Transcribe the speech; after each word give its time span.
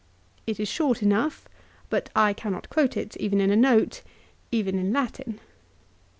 It 0.47 0.59
is 0.59 0.67
short 0.67 1.03
enough, 1.03 1.47
but 1.91 2.09
I 2.15 2.33
cannot 2.33 2.71
quote 2.71 2.97
it 2.97 3.15
even 3.17 3.39
in 3.39 3.51
a 3.51 3.55
note, 3.55 4.01
even 4.51 4.79
in 4.79 4.91
Latin. 4.91 5.39